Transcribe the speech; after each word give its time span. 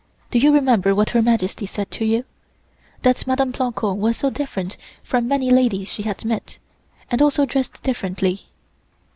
Do 0.31 0.39
you 0.39 0.51
remember 0.51 0.95
what 0.95 1.11
Her 1.11 1.21
Majesty 1.21 1.67
said 1.67 1.91
to 1.91 2.03
you? 2.05 2.25
'That 3.03 3.17
Mdme. 3.17 3.53
Plancon 3.53 3.97
was 3.99 4.17
so 4.17 4.31
different 4.31 4.75
from 5.03 5.27
many 5.27 5.51
ladies 5.51 5.89
she 5.93 6.01
had 6.01 6.25
met, 6.25 6.57
and 7.11 7.21
also 7.21 7.45
dressed 7.45 7.83
differently.'" 7.83 8.47